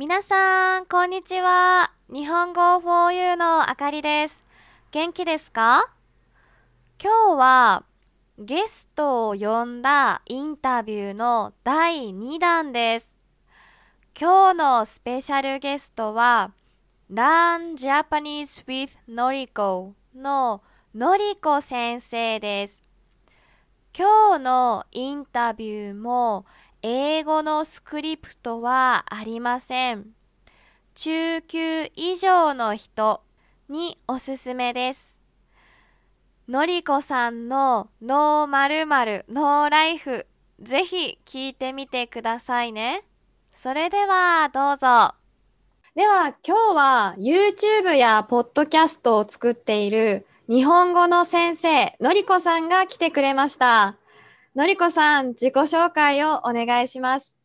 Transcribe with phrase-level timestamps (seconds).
[0.00, 1.92] 皆さん、こんにちは。
[2.10, 4.46] 日本語 4U のあかりです。
[4.92, 5.94] 元気ですか？
[6.98, 7.84] 今日は
[8.38, 13.18] ゲストを呼んだインタビューの第2弾です。
[14.18, 16.52] 今日のスペシャルゲストは
[17.12, 20.62] Learn Japanese with Noriko の
[20.94, 22.82] のりこ先生です。
[23.94, 26.46] 今日のインタビューも
[26.82, 30.06] 英語のスクリプトはありません。
[30.94, 33.22] 中級以上の人
[33.68, 35.20] におすすめです。
[36.48, 40.26] のりこさんのノーまるまるノーライフ
[40.60, 43.04] ぜひ聞いてみてくださいね。
[43.52, 45.14] それではどうぞ。
[45.94, 53.96] では今日は YouTube やポッドキャストを作っている日本語の先生のりこさんが来てくれました。
[54.56, 57.36] のりこさん自己紹介をお願いします。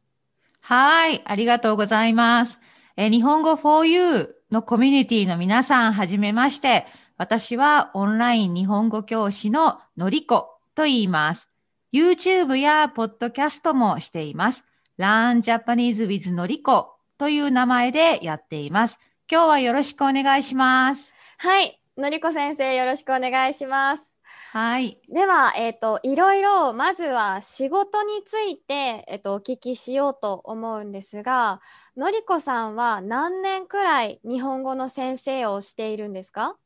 [0.59, 2.57] はい、ありがとうございます。
[2.97, 6.85] えー日本語 4U のコミュニティの皆さん、はじめまして。
[7.17, 11.47] 私はオンライン日本語教師ののりこと言います。
[11.93, 14.63] YouTube やポッドキャストもしています。
[14.97, 18.97] Learn Japanese with のりこという名前でやっています。
[19.31, 21.13] 今日はよろしくお願いします。
[21.37, 24.14] はい、のりこ先生よろしくお願いします。
[24.25, 24.99] はい。
[25.07, 31.61] では、えっ、と、いろいろ、まずは仕事について、えっ、と、お聞きしようと思うんですが、
[31.95, 36.57] のりこさんは何年くらい日本語の先生をしているんですか？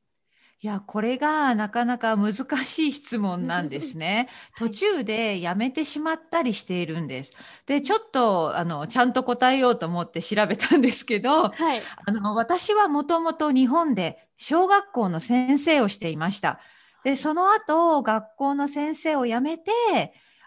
[0.62, 2.34] いや、これがなかなか難
[2.66, 4.30] しい質問なんですね。
[4.58, 7.32] 途中でやめてしまったりしているんです。
[7.66, 11.90] で、ちょっとあのちゃんと答えようと思って調べたんですけど、はい。
[12.06, 16.60] あの私はもともと日本で小学校の先生をしていました。
[17.04, 19.72] で、その後学校の先生を辞めて、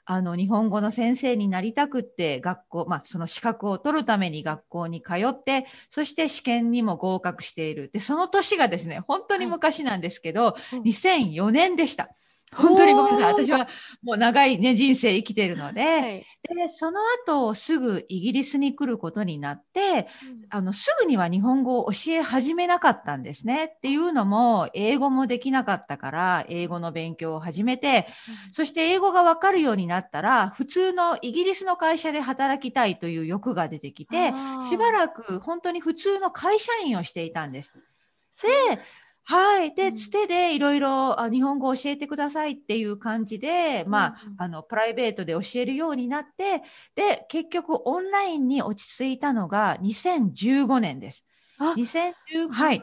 [0.04, 7.90] あの日本語の先生になりたくって学校、まあ、その資格を取るために学校に通ってそして試験にも合格している。
[7.92, 10.82] でその年がですね本当に昔なんですけど、うん。
[10.82, 12.10] 2004年でした。
[12.54, 13.44] 本当にごめんなさい。
[13.44, 13.68] 私は
[14.02, 16.26] もう長いね、人生生きているので、はい。
[16.54, 20.08] で、その後すぐイギリスに来ることになって、
[20.50, 23.66] あの、すぐには日本語を教え始めなかったんですね。
[23.76, 28.06] っていうのも、英語もできなかったから、英語の勉強を始めて、
[28.52, 34.32] そして英語がわかるようになったら、普通のイギリスの会社で働きたいという欲が出てきて、
[34.68, 37.70] しばららく本当に普通の会社員をしていたんです。
[37.70, 37.74] く
[38.42, 38.80] で、
[39.32, 39.74] はい。
[39.74, 46.62] で、うんつてでいろいろあ日本語を教えてくださいっていう感じで、まうんうんあ、あの、プライベートで教えるようになって、
[46.94, 51.24] で、結局オンラインに落ち着いたのが2015年です。
[51.58, 52.82] あ2010、はい。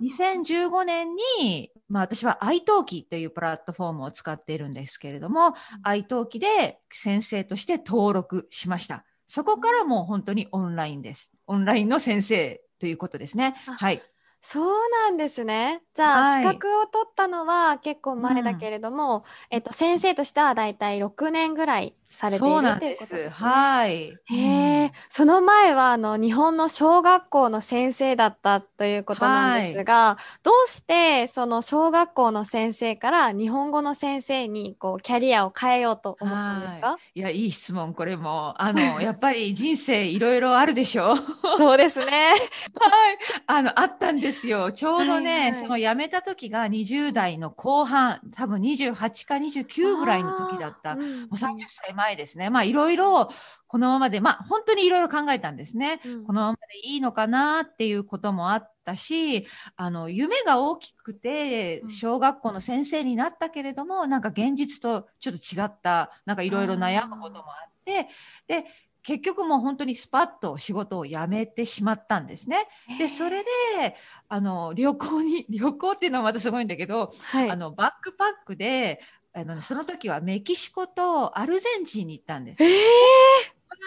[0.00, 9.04] 2015年に、まあ私は iTalki というプラットフォームを使っているんですけれども、iTalki で先生として登録しました。
[9.28, 11.30] そこからもう本当にオンラインです。
[11.46, 13.54] オンラインの先生ということですね。
[13.66, 14.02] あはい。
[14.50, 15.82] そうなんですね。
[15.94, 22.98] じゃあ、はい資格を取ったのは結構前だけれども、えっと、先生としてはだいたい6年ぐらいされているというなんです。
[22.98, 23.50] ことですね。
[23.50, 24.20] はい。
[24.24, 37.00] へえ、その前はあの日本の小学校の先生だったということなんですが、どうしてその小学校の先生から日本語の先生にこうキャリアを変えようと思ったんですか？
[37.14, 38.54] いや、いい質問、これも。
[38.60, 41.16] あの、 やっぱり人生いろいろあるでしょ
[41.56, 42.06] そうですね。
[42.78, 43.18] はい。
[43.46, 44.72] あの、あったんですよ。
[44.72, 50.96] ちょうどね、はいはいその辞めた時が20代の後半、多分28か29ぐらいの時だった。
[50.96, 51.02] も
[51.32, 52.50] う30歳前ですね。
[52.50, 53.30] まあ、いろいろ、
[53.66, 56.00] このままで、まあ、本当にいろいろ考えたんですね。
[56.04, 59.46] うんこのままでいいのかなっていうこともあったし、
[59.76, 68.08] あの、夢が大きくてうん、小学校の先生になったけれども、なんか現実とちょっと違った、なんかいろいろ悩むこともあって、
[68.46, 68.64] で、
[69.02, 72.68] 結局もう本当にスパッと仕事を辞めてしまったんですね。
[72.98, 73.96] で、それで、
[74.28, 79.00] あの、旅行に、旅行っていうのはまたすごいんだけど、はいあの、バックパックで、
[79.32, 82.62] あのね、その時はメキシコとアルゼンチンに行ったんです。
[82.62, 82.68] えー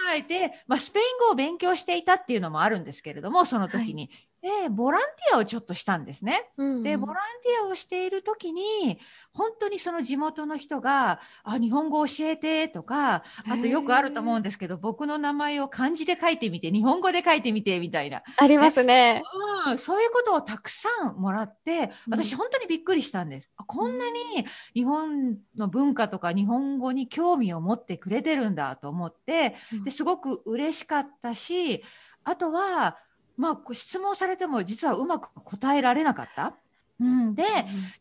[0.06, 0.28] はい。
[0.28, 4.10] で、まあ、スペイン語を勉強していたっていうのもあるんですけれども、その時に。
[4.42, 6.50] で、ボランティアをちょっとしたんですね。
[6.58, 9.00] うんで、ボランティアをしている時に、
[9.34, 18.24] 本当にその地元の人が、あ、日本語教えてとか、あとよくあると思うんですけど、僕の名前を漢字で書いてみて、日本語で書いてみて、みたいな。
[18.38, 19.22] ありますね。
[19.68, 23.50] うん、そういうことをたくさんもらって、うん私本当にびっくりしたんです。
[23.58, 31.84] あこんなに日本の文化とか日本語に興味を持ってくれてるんだと思って、うんですごく嬉しかったし、
[32.24, 32.98] あとは、
[33.38, 36.54] まあ、質問されても実はうまく答えられなかった？
[37.00, 37.44] うん、で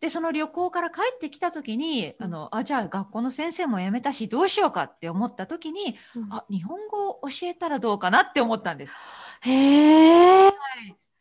[0.00, 8.92] でその旅行から帰ってきた時にあのあじゃあ学校の先生も辞めたしどうしようかって思った時にうんあ日本語を教えたらどうかなって思ったんです。
[9.40, 10.50] へえ。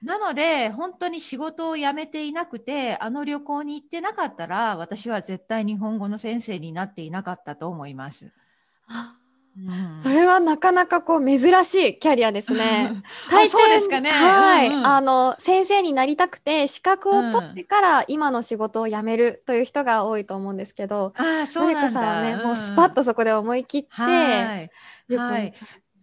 [0.03, 8.31] なので本当に仕事を辞めていなくてあの旅行に行ってなかったら私は絶対日本語の先生になっていなかったと思います。
[9.57, 10.03] あうん。
[10.03, 13.01] それはなかなかこう珍しいキャリアですね。
[13.31, 14.11] あそうですかね。
[14.11, 14.85] はい、うんうん。
[14.85, 22.41] あの先生になりたくて資格を取ってから今の仕事を辞めるという人が多いと思うんですけど、あそうなんさんはね、ん。
[22.41, 24.71] もうスパッとそこで思い切ってはい。
[25.15, 25.53] はい。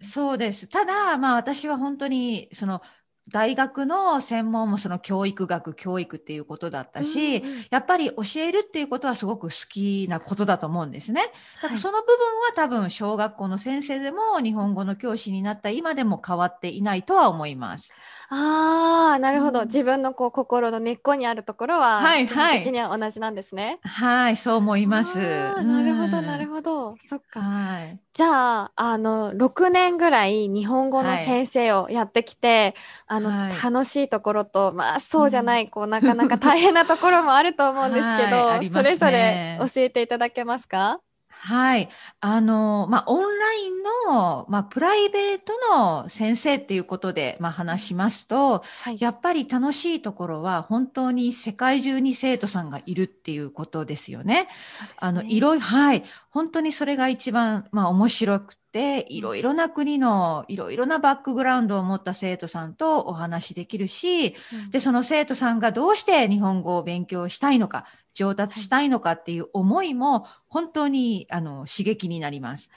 [0.02, 0.66] そうです。
[0.68, 2.82] ただ、まあ私は本当にその
[3.28, 11.22] 大学の専門もその教育学、教育っていうことだったし、うんうんやっぱり教えるっていうことはすごく好きなことだと思うんですね。
[11.60, 17.92] だかはいらその部分は多分小学校の先生でも日本語の教師になった今でも変わっていないとは思います。
[18.28, 23.80] ああなるほど、うん自分のこう心の根っこにあるところは、はい基本的には同じなんですね。
[23.82, 25.18] はい、そう思います。
[25.18, 27.40] なるほどなるほほどそっか。
[27.40, 28.00] はい。
[28.16, 32.74] じゃああの6年ぐらい日本語の先生をやってきて、
[33.06, 33.62] あの、はい。
[33.62, 38.70] 楽しいところとまあそうじゃない、こうなかなか大変なところもあると思うんですけど、 ね。
[38.70, 41.02] それぞれ教えていただけますか？
[41.46, 41.88] はい。
[42.20, 54.34] あの、まあ、オンラインの、まあ、プライベートの先生っていうことで、まあ、話しますと、はいやっぱり楽しいところは本当に世界中に生徒さんがいるっていうことですよね。
[54.34, 54.48] ね
[54.96, 56.04] あの、いろいろ、はい。
[56.30, 72.68] 本当にそれが一番、まあ、面白くて、いろいろな国の、いろいろなバックグラウンドを持った生徒さんとお話しできるし、うんで、その生徒さんがどうして日本語を勉強したいのか、上達したいのかっていう思いも本当にあの刺激になります。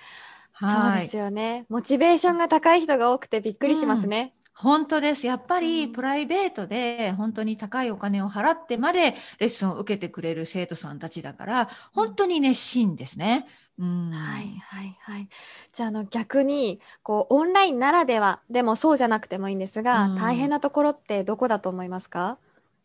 [0.62, 4.34] そうですよねモチベーションが高い人が多くてびっくりしますね。
[4.54, 5.26] 本当です。
[5.26, 13.48] やっぱりうんプライベートで本当に高いお金を払ってまでレッスンを受けてくれる生徒さんたちだから、本当に熱心ですね。
[13.80, 14.12] うん。
[14.12, 15.30] はいはいはい。
[15.72, 22.38] じゃああの逆にこうオンラインならではでもそうじゃなくてもいいんですが、うん大変なところってどこだと思いますか？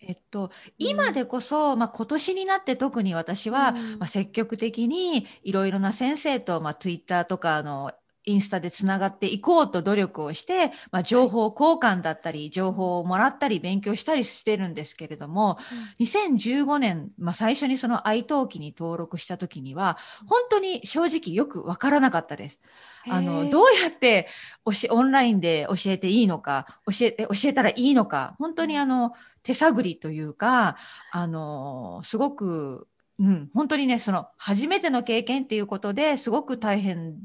[0.08, 3.98] えっと、今でこそ、まあ、今年になって特に私は、うん。
[3.98, 7.92] まあ、積極的にいろいろな先生と、まあ、Twitter とかあの
[8.26, 15.58] インスタでつながっていこうと努力をして、まあ、情報交換だったり情報をもらったり勉強したりしてるんですけれども
[16.00, 22.60] 2015年、まあ、最初にその愛登記に登録した時には本当に正直よくわからなかったです。
[23.06, 24.28] あのどうやって
[24.64, 29.12] オンラインで教えていいのか教えて教えたらいいのか本当にあの
[29.42, 30.76] 手探りというか
[31.12, 32.88] あのすごく、
[33.18, 37.16] うん、本当にねその初めての経験っていうことですごく大変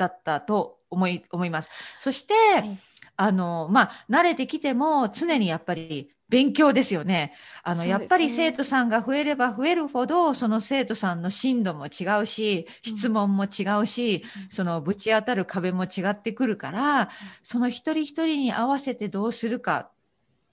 [0.00, 1.68] だったと思い思います。
[2.00, 2.78] そして、い
[3.16, 7.34] あのまあ慣れてきても常にやっぱり勉強ですよね。
[7.62, 17.10] あの、ねやっぱり生徒さんが増えれば増えるほどその生徒さんの進度も違うし質問も違うし、うんそのぶち当たる壁も違ってくるから、
[17.42, 19.90] その一人一人に合わせてどうするか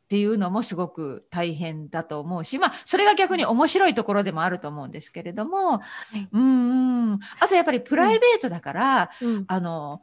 [0.07, 5.81] っていうのもすごく大変だと思うし、まあ、それが逆に面白いところでもあると思うんですけれども、は
[6.15, 7.19] いうんうん。
[7.41, 10.01] あとやっぱりプライベートだから、うんあの、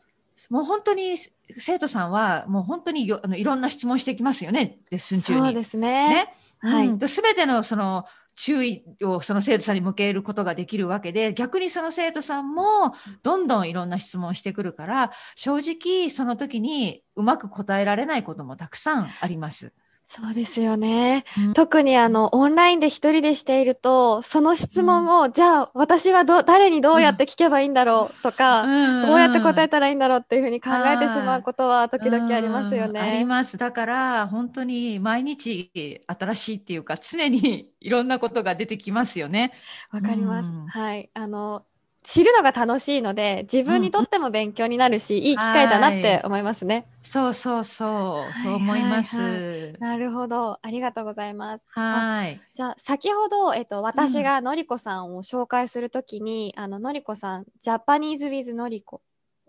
[0.51, 1.17] もう本当に
[1.57, 5.41] 生徒さんはもう本当によあのいろんな質問してきますよね、レッスン中に。
[5.41, 6.09] そうですね。
[6.09, 6.35] ね。
[6.59, 8.05] はいうん、すべてのその
[8.37, 19.73] 注意をその生徒さんに向けることができるわけで、逆にその生徒さんもどんどんいろんな質問をしてくるから、正直その時にうまく答えられないこともたくさんあります。
[20.07, 21.25] そうですよね。
[21.47, 28.63] うん特にあのオンラインで一人でしているとその質問を、じゃあ私はど誰にどうやって聞けばいいんだろうとか、
[29.07, 33.25] どうやって答えたらいいんだろうっていうふうに考えてしまうことは時々ありますようんありね。
[33.25, 33.57] ます。
[33.57, 35.71] だから本当に毎日
[36.07, 39.53] 新しいっていうか常にいろんなことが出てきますよね。
[39.91, 40.51] わかります。
[40.51, 41.11] うんはい。
[41.15, 41.65] あの
[42.05, 46.87] 知るのが楽しいので自分にとっても勉強になるし、いい機会だなって思いますね。
[47.03, 49.19] そうそうそう、はいそう思います。
[49.19, 50.59] はいなるほど。
[50.61, 51.67] ありがとうございます。
[51.71, 52.39] はい。
[52.55, 59.01] じゃあ先ほど、えっと、私がのりこさんを紹介するときに、あののりこさんジャパニーズ・ウィズ・のりこ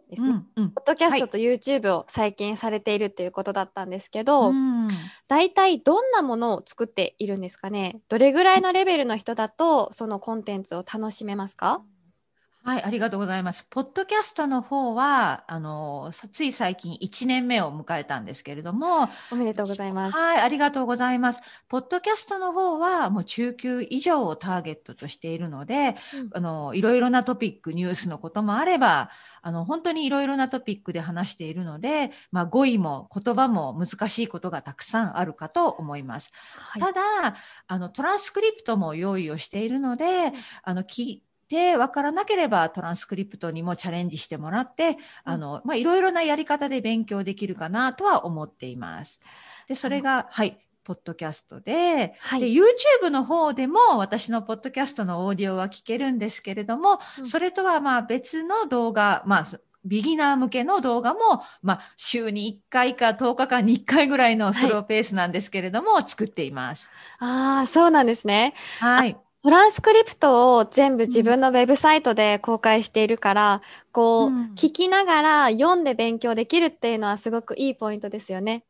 [0.10, 0.72] ですね、うんうん。
[0.72, 4.88] ポッドキャストと YouTube を最近されているっていうことだったんですけど、うん。
[5.28, 8.00] 大体どんなものを作っているんですかね？
[8.08, 11.82] どれぐらいのレベルの人だとそのコンテンツを楽しめますか？
[12.66, 13.64] はい、ありがとうございます。
[13.70, 20.18] ポッドキャストの方は、あの、さつい最近1年目を迎えたんですけれども、おめでとうございます。
[20.18, 21.42] はい、ありがとうございます。
[21.70, 29.12] ポッドキャストの方は、もう中級以上をターゲットとしているので、うんあの、いろいろなトピック、ニュースのこともあれば、
[29.44, 36.32] あの、本当にいろいろなトピックで話しているので、まあ、語彙も言葉も難しいことがたくさんあるかと思います。
[36.56, 37.02] はいただ
[37.68, 49.20] あのトランスクリプトも用意をしているので、あの聞いて分からなければトランスクリプトにもチャレンジしてもらって、あのまあいろいろなやり方で勉強できるかなとは思っています。
[49.68, 66.90] でそれが、はいポッドキャストで,、はいで YouTube の方でも私のポッドキャストのオーディオは聞けるんですけれども、うんそれとはまあ別の動画、まあ、ビギナー向けの動画も、まあ、週に1回か10日間に1回ぐらいのスローペースなんですけれども、作っています。
[67.20, 68.56] ああ、そうなんですね。
[68.80, 69.18] はい。
[69.46, 73.62] トランスクリプトを全部自分のウェブサイトで公開しているから、
[73.94, 78.66] こう、うん聞きながら読んで勉強できるっていうのはすごくいいポイントですよね。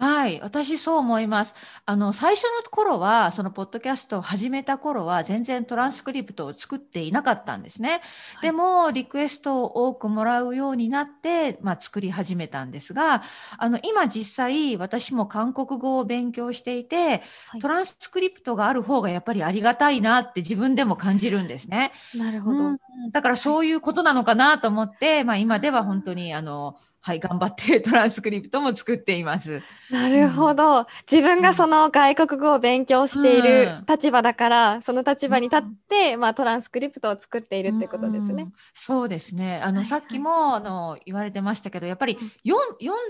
[0.00, 1.54] はい、私そう思います。
[1.84, 8.00] あの、最初の頃は、そのポッドキャストを始めた頃は、全然トランスクリプトを作っていなかったんですね。
[8.38, 13.22] いでも、リクエストを多くもらうようになって、まあ、作り始めたんですが、
[13.58, 21.92] あの、今実際、私も韓国語を勉強していて、はいトランスクリプトがある方がやっぱりありがたいなって自分でも感じるんですね。
[22.14, 22.58] なるほど。
[22.58, 22.78] うん
[23.12, 29.64] だからそういうことなのかなと思って、まあ、今では本当に、あの、はい、頑張って トランスクリプトも作っています。
[29.88, 30.86] なるほど。
[31.10, 38.52] 自分がその外国語を勉強しているうん立場だから、その立場に立って、まあトランスクリプトを作っているってことですねうん。
[38.74, 39.60] そうですね。
[39.62, 42.60] あの、はいさっきも、あの、言われてましたけど、やっぱりうん読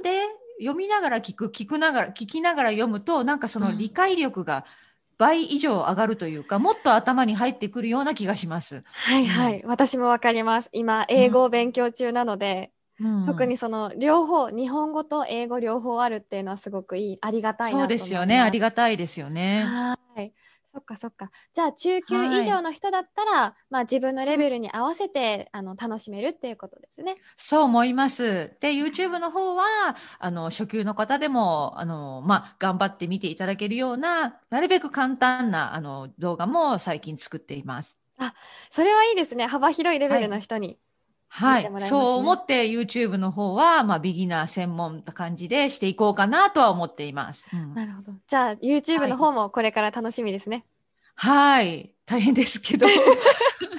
[0.00, 0.22] んで、
[0.58, 4.64] 読みながら聞く、聞くながら、聞きながら読むと、なんかそのうん理解力が
[5.18, 8.84] 倍以上上がるというか、もっと頭に入ってくるような気がします。
[9.02, 9.62] はいはい。
[9.64, 10.68] 私もわかります。
[10.72, 17.98] 今、英語を勉強中なので、うん特にその両方、日本語と英語両方あるっていうのはすごくいい、ありがたいなそうと思います。
[17.98, 18.40] ですよね。
[18.40, 19.62] ありがたいですよね。
[19.62, 20.32] はい。
[20.72, 21.30] そっかそっか。
[21.52, 27.16] じゃあ中級以上の人だったら、まあ自分のレベルに合わせて、あの楽しめるっていうことですね。
[27.36, 28.56] そう思います。
[28.60, 29.64] で、YouTube の方は、
[30.18, 37.96] あの、初級の方でも、あの、まあ、頑張って見ていただけるような、なるべく簡単な、あの、動画も最近作っています。
[38.70, 39.46] それはいいですね。
[39.46, 40.68] 幅広いレベルの人に。
[40.68, 40.89] はい
[41.38, 47.44] 見てもらいそう思って YouTube の方は、まあ、ビギナー専門な感じでしていこうかなとは思っています。
[47.52, 48.12] うんなるほど。
[48.26, 50.64] じゃあ YouTube の方もこれから楽しみですね。
[51.14, 51.92] はい。
[52.06, 52.86] 大変ですけど。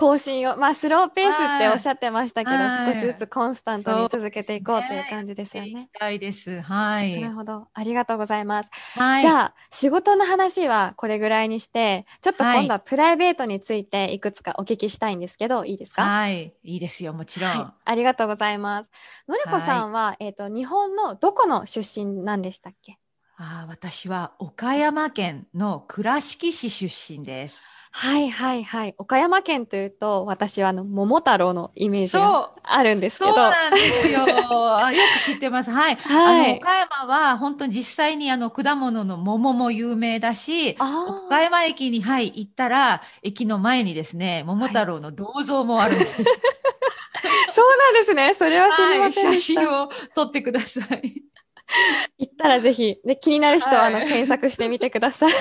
[0.00, 5.90] 更新を、まあスローペースっておっしゃってましたけど、はい少しずつコンスタントに続けていこうっていう感じですよね。
[5.98, 6.60] たいです。
[6.62, 7.20] はい。
[7.20, 7.68] なるほど。
[7.74, 8.70] ありがとうございます。
[8.98, 9.22] はい。
[9.22, 16.02] じゃあ仕事の話はこれぐらいにして、ちょっと今度はプライベートについていくつかお聞きしたいんですけど、いいですか？
[16.02, 16.54] はい。
[16.64, 17.50] いいですよ、もちろん。
[17.50, 18.90] はい、ありがとうございます。
[19.28, 22.96] のりこさんは、えっ、と日本のどこの出身なんでしたっけ？
[23.36, 27.58] あー私は岡山県の倉敷市出身です。
[27.92, 28.94] はいはいはい。
[28.98, 32.50] 岡山県というと私はあの桃太郎のイメージが。
[32.62, 34.20] あるんですけど、そうなんですよ。
[34.76, 35.70] あよく知ってます。
[35.70, 35.96] はい。
[35.96, 46.22] はいあの岡山は本当に実際にあの果物の桃も有名だし、岡山駅に、はい、行ったら駅の前にですね、桃太郎の銅像もあるんです。
[47.50, 48.34] そうなんですね。
[48.34, 49.38] それは知りませんはい。
[49.38, 51.24] 写真を撮ってください。
[52.18, 55.32] 行ったらぜひで気になる人は、あのはい検索してみてください。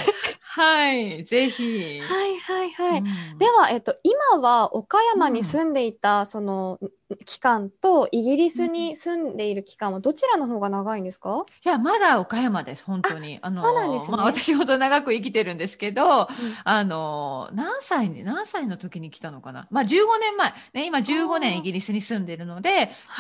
[0.52, 2.02] はい、ぜひ。
[2.02, 3.00] はいはいはい。
[3.00, 6.80] うんでは、えっと、今は岡山に住んでいた、その
[7.26, 13.40] 期間とイギリスに住んでいる期間はどちらの方が長いんですか、いや、まだ岡山です、本当に。
[13.42, 16.28] あのねまあ、私ほど長く生きてるんですけど、うん
[16.64, 19.68] あの、何歳に、何歳の時に来たのかな？
[19.72, 19.88] まあ、15
[20.20, 20.54] 年前。
[20.74, 22.76] ね、今15あー年イギリスに住んでるので、は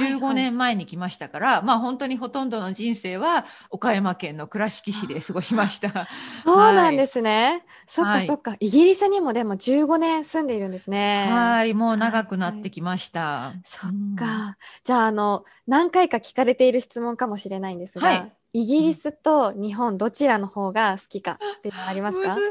[0.07, 6.07] いはい15年前に来ましたから、まあ、本当にほとんどの人生は岡山県の倉敷市で過ごしました。
[6.45, 7.28] そうなんですね。
[7.87, 8.21] そっはい。
[8.21, 8.55] かそっか。
[8.59, 11.57] イギリスにもでも15年住んでいるんですね。
[11.57, 13.59] はい、もう長くなってきました。
[13.63, 14.15] そっうん。
[14.15, 14.57] か。
[14.83, 18.35] じゃあ、あの、何回か聞かれている質問かもしれないんですが、はい。
[18.53, 22.45] イギリスと日本どちらの方が好きかっていうのはありますか？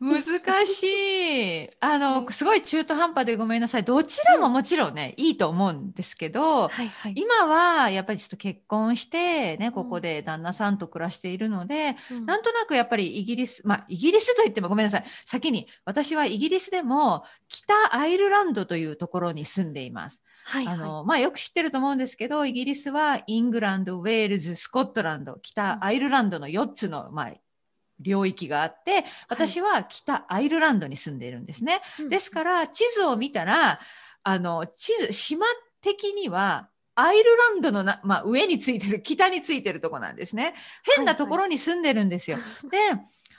[0.00, 0.24] 難
[0.66, 1.70] しい。
[1.80, 3.84] あの、すごい中途半端でごめんなさい。
[3.84, 7.14] どちらももちろんね、いいと思うんですけど、はいはい。
[7.16, 15.04] 今はやっぱりちょっと結婚してね、ここで旦那さんと暮らしているので、うんなんとなくやっぱりイギリス、まあイギリスと言ってもごめんなさい。
[15.26, 20.22] 先に私はイギリスでも北アイルランドというところに住んでいます。
[20.44, 20.74] はいはい。
[20.74, 27.32] あの、まあよく知ってると思うんですけど、イギリスはイングランド、ウェールズ、スコットランド、北アイルランドの4つの、まあ、
[28.00, 31.80] 領域があって、私は北アイルランドに住んでいるんですね。
[31.98, 33.80] うんですから、地図を見たら、
[34.22, 35.46] あの地図島
[35.80, 40.54] 的にはアイルランドのな、まあ、上についてる北についてるとこなんですね。
[40.96, 42.38] 変なところに住んでるんですよ。
[42.70, 42.78] で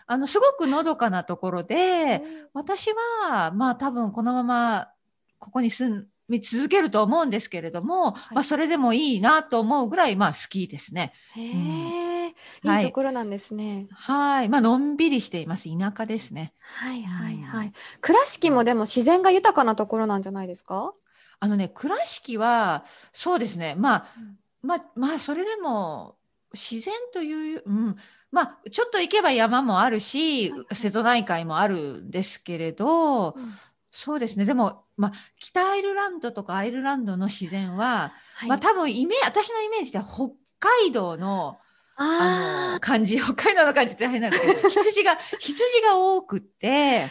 [0.08, 2.24] あのすごくのどかなところで
[2.54, 2.90] 私
[3.28, 4.92] はまあ多分このまま
[5.38, 11.14] ここに住み続けると思うんですけれども、はいまあ、それでもいいなと思うぐらいまあ好きですね。
[11.36, 12.19] へえ、はい
[12.64, 13.88] いいところなんですね。
[13.92, 15.70] はい、まあのんびりしています。
[15.70, 16.54] 田舎ですね。
[16.62, 17.72] はいはいはうい。
[18.02, 20.94] 倉敷もでも自然が豊かなところなんじゃないですか？
[21.40, 23.76] あのね、倉敷はそうですね。
[23.78, 26.18] まあ、うんまあまあそれでも
[26.54, 27.96] 自然という、うん、
[28.32, 33.58] まあちょっと行けば山もあるし、はいはい瀬戸内海もあるんですけれど、うん
[33.92, 34.46] そうですね。
[34.46, 41.58] でもまあ北アイルランドとかアイルランドの自然は、はいまあ多分イメ私のイメージでは北海道の
[42.02, 47.08] ああの感じ北海道の感じって変なんですけど羊が羊が多くって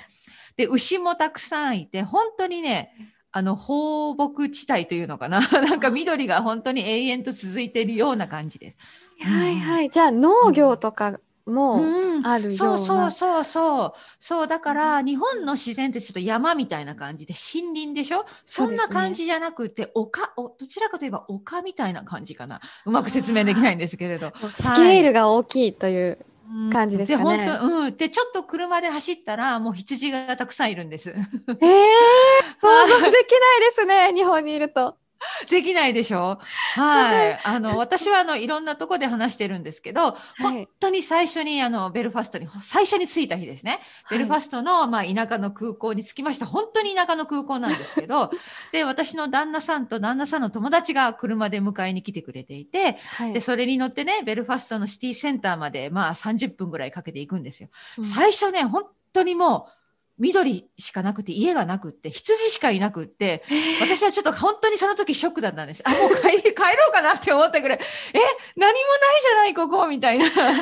[0.57, 2.93] で牛もたくさんいて本当にね
[3.31, 8.79] あの放牧地帯というのかな なんか緑が本当に永遠と続いているような感じです。
[9.25, 9.91] あ、はいはい。
[9.91, 13.11] じゃあ農業とかもうんあるようそうそうな。
[13.11, 18.25] そうそうそうだから日本の自然ってちょっと山みたいな感じで森林でしょ？
[18.47, 24.33] そんな感じじゃなくて丘おどちらかといえば丘みたいな感じかなうまく説明できないんですけれど。
[24.55, 26.19] スケールが大きいという。
[26.51, 31.11] うん感じですかねで本当うんでちょっと車で走ったらもう羊がたくさんいるんです。
[31.11, 31.17] ええ
[32.59, 33.27] 想像できないで
[33.73, 34.13] すね。
[34.15, 34.97] 日本にいると。
[35.51, 36.39] できないでしょ？
[36.75, 37.39] はい。
[37.45, 43.81] あの私はあのいろんなとこで話してるんですけど、本当に最初にあのベルファストに最初に着いた日ですね。
[44.11, 46.47] ベルファスストの、まあ、田舎の空港に着きました。
[46.47, 48.31] 本当に田舎の空港なんですけど、
[48.73, 57.69] で私の旦那さんと旦那さんの友達が車で迎えに来てくれていて、はいでそれに乗ってねベルファストのシティセンターまでまあ30分ぐらいかけていくんですよ。
[57.99, 59.73] うん最初ね本当にもう
[60.19, 63.43] 緑しかなくて家がなくって羊しかいなくって
[63.81, 67.79] 私はちょっと本当にその時ショックだったんですあもう帰り帰ろうかなって思ったぐらい
[68.13, 68.19] え
[68.57, 70.55] 何もないじゃないここみたいな、はいはい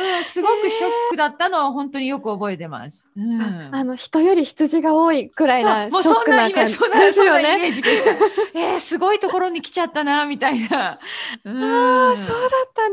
[0.00, 0.18] はい。
[0.18, 3.04] うん、すごくショックだったのは本当によく覚えてます。
[3.16, 3.40] うん
[3.72, 7.72] あの人より羊が多いくらいなショックな感じジそんなですよね。
[8.54, 10.98] えー、すごいところに来ちゃったなみたいな。
[11.44, 12.43] うんああ、そう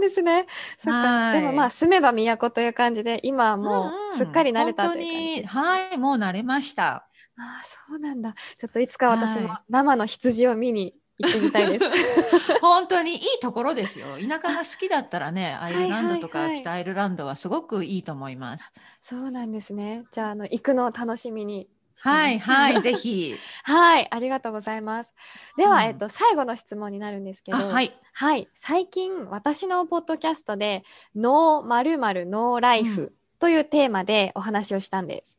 [0.01, 0.45] ですね。
[0.77, 0.99] そっか。
[0.99, 5.53] はいでもまあ住めば都という感じで、今はもんうすっかり慣れたという感じ本当にです。
[5.53, 7.07] はいもう慣れました。
[7.37, 8.33] ああ、そうなんだ。
[8.57, 11.85] ちょっといつか私もは生の羊を見に行ってみたいです。
[12.61, 14.17] 本当にいいところですよ。
[14.17, 18.71] 田舎が好きだったらね、アイルランドとはいはいはいか北アイルランドはすごくいいと思います。
[19.01, 20.05] そうなんですね。
[20.11, 21.69] じゃあ、あの行くのを楽しみに。
[22.03, 23.35] はいはい、ぜひ。
[23.63, 25.13] はい、ありがとうございます。
[25.57, 27.93] では、うんえっと最後の質問になるんですけど、あはい。
[28.13, 30.83] はい、最近私のポッドキャストで
[31.15, 35.37] ノーまるまるノーライフというテーマでお話をしたんです。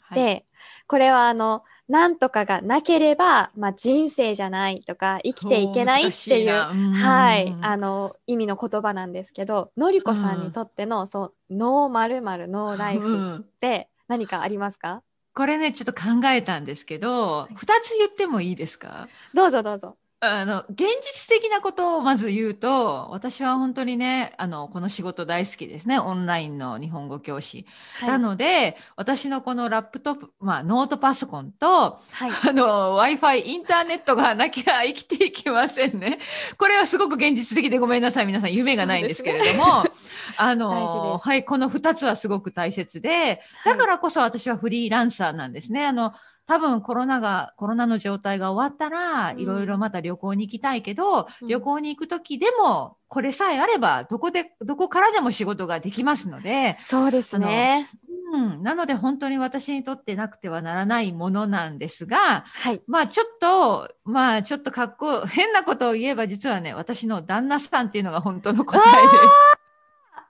[0.00, 0.46] はい、で、
[0.86, 15.02] これはあのなんとかがなければ、まあ、人生じゃないとか生きていけないっていうはい、あの意味の言葉なんですけど、のりこさんにとっての、そうノーまるまるノーライフうんって何かありますか？
[15.34, 19.08] これね、ちょっと考えたんですけど、い二つ言ってもいいですか？
[19.34, 19.98] どうぞどうぞ。
[20.24, 25.98] あの現実的なことをまず言うと私は本当にねあのこの仕事大好きですね。
[25.98, 36.20] オンラインの日本語教師、はい、なので私のこのラップトップ、まあ、ノートパソコンとはい、あの w i f i インターネットがなきゃ生きていけませんね。
[36.56, 38.26] これはすごく現実的でごめんなさい。
[38.26, 40.56] 皆さん夢がないんですけれども、あ大事です。
[40.56, 45.84] のはいこの2つはすごく大切でだからこそ私はフリーランサーなんですね。
[45.84, 46.12] あの
[46.46, 57.88] 多分コロナがコロナの状態が終わったらうんいろいろまた旅行に行きたいけど、うん旅行に行く時でもこれさえあればどこでどこからでも仕事ができますので、そうですね。
[58.32, 62.80] うん、なので本当に私にとってなくてはならないものなんですが、はい。
[62.86, 68.80] まあちょっと、まあちょっと格好、変なことを言えば実はね、私の旦那さんっていうのが本当の答え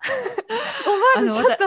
[1.17, 1.65] 思わずちょっと。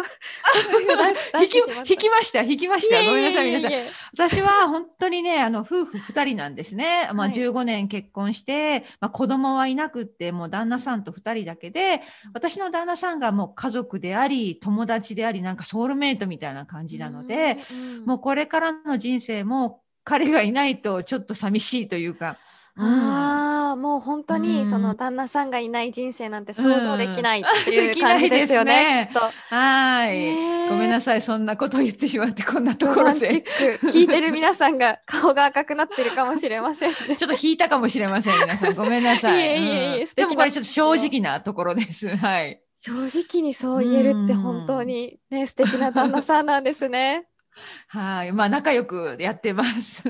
[1.41, 3.01] 引き、引きました、引きました。
[3.03, 3.71] ごめんなさい、皆さん。
[3.71, 3.75] ん。
[4.13, 7.09] 私は本当にね、あの、夫婦二人なんですね。
[7.13, 12.01] まあはい15年結婚して、まあ子供はいなくって、もう旦那さんと二人だけで、
[12.33, 22.37] 私の旦那さんがもう家族であり、友達であり、なんかソウルメイトみたいな感じなので、うん、もうこれからの人生も彼がいないとちょっと寂しいというか、
[22.77, 29.09] ああ、もう本当にうんその旦那さんがいない人生なんて想像できないっていう感じですよね。
[29.13, 33.41] ですきっとはい、へーごめんなさい、そんなこと言ってしまって、こんなところで。
[33.79, 37.15] ク聞いてる皆さんが顔が赤くなってるかもしれませんね。
[37.15, 38.75] ちょっと引いたかもしれません、皆さん。
[38.75, 39.39] ごめんなさい。
[39.39, 42.13] いえいえいえうんでもこれちょっと正直なところです。
[42.15, 42.61] はい。
[42.75, 47.27] 正直にそう言えるって本当にね素敵な旦那さんなんですね。
[47.87, 48.33] はい。
[48.33, 50.03] まあ、仲良くやってます。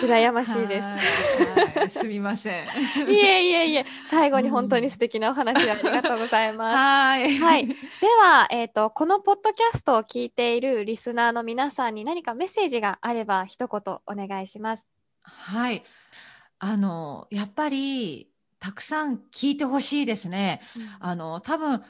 [0.00, 2.00] 羨ましいです。
[2.00, 2.66] すみません。
[3.08, 6.76] いえいえいえ、最後に本当に素敵なお話ありがとうございます。
[6.76, 7.38] はい。
[7.38, 7.74] はい、で
[8.22, 14.86] は、えっ、と、このポッドキャストを聞いているリスナーの皆さんに何かメッセージがあれば、一言お願いします。
[15.22, 15.84] はい。
[16.58, 20.60] あの、やっぱり、たくさん聞いてほしいですね。
[20.98, 21.82] あの、多分、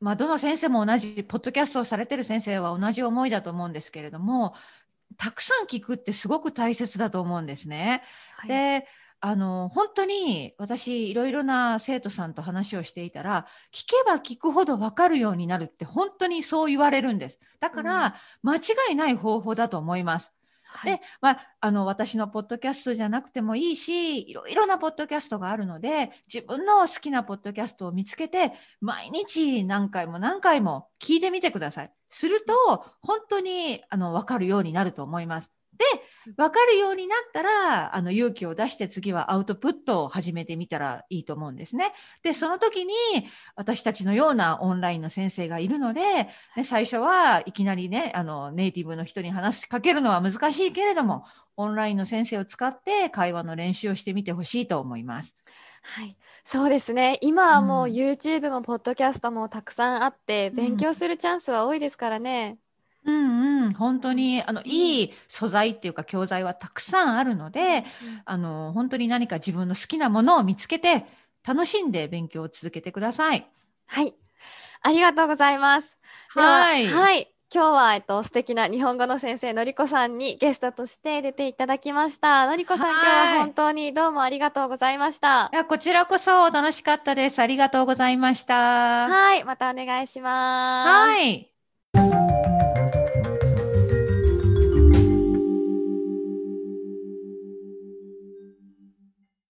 [0.00, 4.54] まあ、どの先生も同じ、ポッドキャストをされてる先生は同じ思いだと思うんですけれども、
[5.16, 8.02] たくさん聞くってすごく大切だと思うんですね。
[8.36, 8.86] はい、で、
[9.20, 17.38] あの、本当に私、いろいろな生徒さんと話をしていたら、聞けば聞くほど分かるようになるって本当にそう言われるんです。
[17.60, 18.60] だから、間違
[18.92, 20.32] いない方法だと思います。
[20.70, 31.92] はいで、まあ、あの、私のポッドキャストじゃなくてもいいし、いろいろなポッドキャストがあるので、自分の好きなポッドキャストを見つけて、毎日何回も何回も聞いてみてください。
[32.10, 35.57] すると、本当に、あの、わかるようになると思います。
[35.78, 35.84] で、
[36.36, 41.92] わかるようになったら、あの、勇気を出して次はアウトプットを始めてみたらいいと思うんですね。
[42.22, 42.94] で、その時に、
[43.54, 46.00] 私たちのようなオンラインの先生がいるので、
[46.56, 51.24] ね、最初はいきなりね、あの、ネイティブの人に話しかけるのは難しいけれども、
[51.56, 55.34] オンラインの先生を使って会話の練習をしてみてほしいと思います。
[55.82, 57.18] はい、そうですね。
[57.20, 62.58] 今はもううん YouTube もポッドキャストもたくさんあって、勉強するチャンスは多いですからね。
[63.08, 71.06] うんうん、本当に、あの、いい素材っていうか教材はたくさんあるので、うんあの、本当に何か自分の好きなものを見つけて、
[71.46, 73.46] 楽しんで勉強を続けてください。
[73.86, 74.14] はい、
[74.82, 75.96] ありがとうございます。
[76.34, 76.86] でははい。
[76.86, 77.32] はい。
[77.50, 82.44] 今日は、えっと、素敵な日本語の先生のりこさんにゲストとして出ていただきました。
[82.44, 85.56] のりこさん、はい今日は本当にどうもありがとうございましたい。
[85.56, 87.38] やこちらこそ楽しかったです。
[87.38, 89.08] ありがとうございました。
[89.08, 90.88] はい、またお願いします。
[91.10, 91.57] はい。